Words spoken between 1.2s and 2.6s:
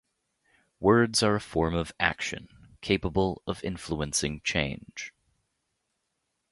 are a form of action,